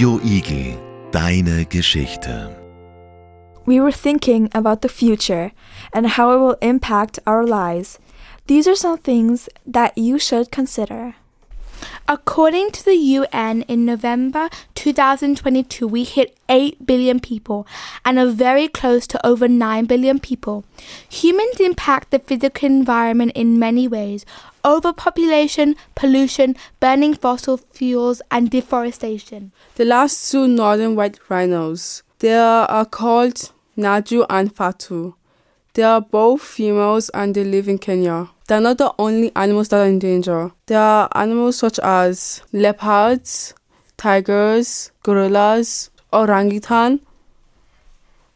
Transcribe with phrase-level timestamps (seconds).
[0.00, 0.78] Radio
[1.12, 2.56] deine Geschichte.
[3.66, 5.52] We were thinking about the future
[5.92, 7.98] and how it will impact our lives.
[8.46, 11.16] These are some things that you should consider.
[12.12, 17.68] According to the UN, in November 2022, we hit 8 billion people
[18.04, 20.64] and are very close to over 9 billion people.
[21.08, 24.26] Humans impact the physical environment in many ways
[24.64, 29.52] overpopulation, pollution, burning fossil fuels, and deforestation.
[29.76, 35.14] The last two northern white rhinos, they are called Naju and Fatu.
[35.74, 38.30] They are both females and they live in Kenya.
[38.48, 40.50] They are not the only animals that are in danger.
[40.66, 43.54] There are animals such as leopards,
[43.96, 47.00] tigers, gorillas, orangutan,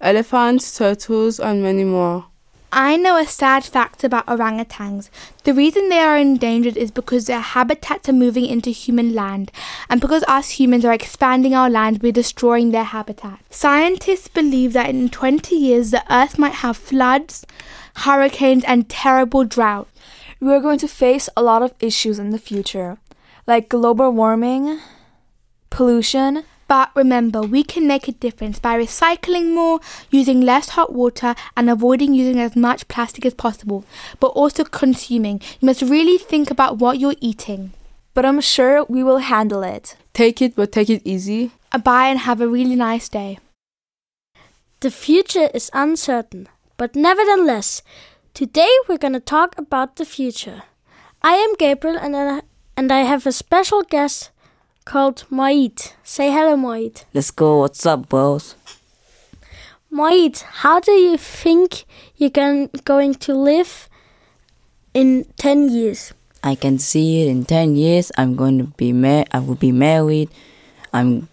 [0.00, 2.26] elephants, turtles, and many more.
[2.72, 5.10] I know a sad fact about orangutans.
[5.42, 9.50] The reason they are endangered is because their habitats are moving into human land,
[9.88, 13.40] and because us humans are expanding our land, we're destroying their habitat.
[13.50, 17.44] Scientists believe that in 20 years, the earth might have floods,
[17.96, 19.88] hurricanes, and terrible drought.
[20.38, 22.98] We are going to face a lot of issues in the future,
[23.48, 24.78] like global warming,
[25.70, 31.34] pollution, but remember, we can make a difference by recycling more, using less hot water,
[31.56, 33.84] and avoiding using as much plastic as possible,
[34.20, 35.40] but also consuming.
[35.58, 37.72] You must really think about what you're eating.
[38.14, 39.96] But I'm sure we will handle it.
[40.12, 41.50] Take it, but take it easy.
[41.82, 43.40] Bye and have a really nice day.
[44.78, 47.82] The future is uncertain, but nevertheless,
[48.32, 50.62] today we're going to talk about the future.
[51.20, 52.42] I am Gabriel and I,
[52.76, 54.30] and I have a special guest
[54.90, 55.94] called Moit.
[56.02, 57.04] Say hello, Moit.
[57.14, 57.60] Let's go.
[57.60, 58.56] What's up, bros?
[59.88, 61.84] Moit, how do you think
[62.16, 63.88] you're going, going to live
[64.92, 66.12] in 10 years?
[66.42, 68.10] I can see it in 10 years.
[68.18, 70.28] I'm going to be mar- I will be married.
[70.92, 71.28] I'm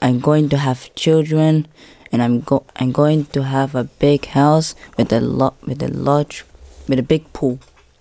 [0.00, 1.68] I'm going to have children
[2.10, 5.88] and I'm go I'm going to have a big house with a lot with a
[5.88, 6.46] large
[6.88, 7.58] with a big pool.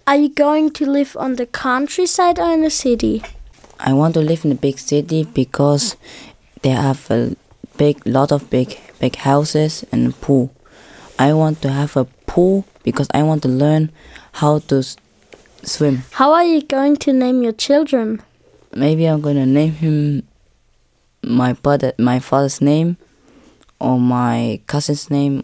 [0.07, 3.23] Are you going to live on the countryside or in the city?
[3.81, 5.95] I want to live in a big city because
[6.61, 7.35] they have a
[7.77, 10.53] big lot of big big houses and a pool.
[11.17, 13.91] I want to have a pool because I want to learn
[14.33, 14.97] how to s-
[15.63, 16.03] swim.
[16.11, 18.21] How are you going to name your children?
[18.73, 20.23] Maybe I'm gonna name him
[21.23, 22.97] my brother, my father's name,
[23.79, 25.43] or my cousin's name.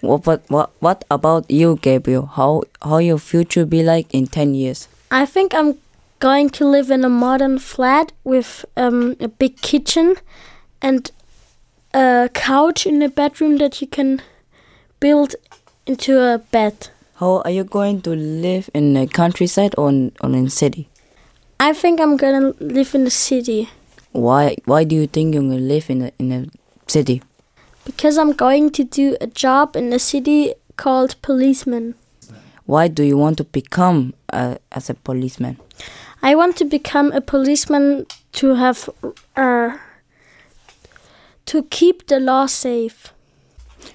[0.00, 2.26] What what what, what about you, Gabriel?
[2.26, 4.88] How how your future be like in ten years?
[5.10, 5.76] I think I'm
[6.24, 10.16] going to live in a modern flat with um, a big kitchen
[10.80, 11.10] and
[11.92, 14.22] a couch in the bedroom that you can
[15.00, 15.34] build
[15.86, 16.88] into a bed.
[17.16, 20.88] How are you going to live in the countryside or in, or in city?
[21.60, 23.68] I think I'm gonna live in the city
[24.12, 26.40] Why why do you think you're gonna live in a in a
[26.86, 27.20] city?
[27.84, 31.94] because I'm going to do a job in the city called policeman.
[32.66, 35.58] Why do you want to become a, as a policeman?
[36.24, 38.88] I want to become a policeman to have
[39.36, 39.76] uh,
[41.44, 43.12] to keep the law safe.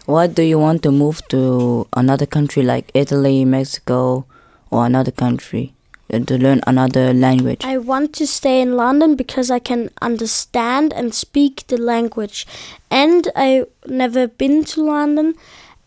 [0.05, 4.27] Why do you want to move to another country like Italy, Mexico,
[4.69, 5.73] or another country
[6.13, 7.65] uh, to learn another language?
[7.65, 12.45] I want to stay in London because I can understand and speak the language.
[12.91, 15.33] And I've never been to London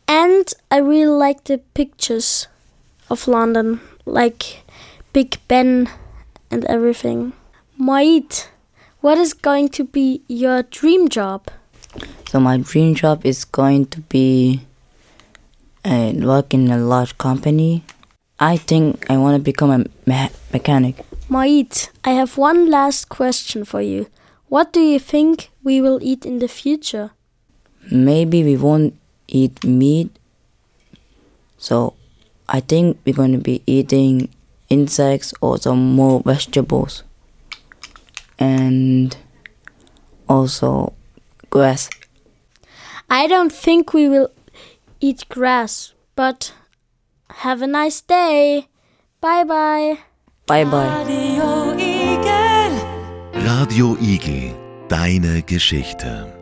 [0.09, 2.49] and I really like the pictures
[3.09, 4.65] of London like
[5.13, 5.89] Big Ben
[6.53, 7.33] and everything.
[7.79, 8.49] Moit,
[9.01, 11.49] what is going to be your dream job?
[12.29, 14.61] So my dream job is going to be
[15.85, 17.83] uh, work in a large company.
[18.39, 21.05] I think I want to become a me- mechanic.
[21.29, 24.07] Moit, I have one last question for you.
[24.49, 27.11] What do you think we will eat in the future?
[27.91, 28.95] Maybe we won't
[29.27, 30.11] eat meat.
[31.57, 31.95] So
[32.49, 34.29] I think we're going to be eating
[34.73, 37.05] insects or some more vegetables.
[38.39, 39.17] And
[40.29, 40.95] also
[41.51, 41.91] grass.
[43.11, 44.31] I don't think we will
[45.01, 46.53] eat grass, but
[47.45, 48.69] have a nice day.
[49.21, 49.99] Bye bye.
[50.47, 51.05] Bye bye.
[53.35, 54.57] Radio Igel,
[54.89, 56.42] deine Geschichte.